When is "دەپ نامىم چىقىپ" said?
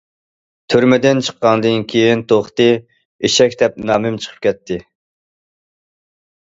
3.63-4.45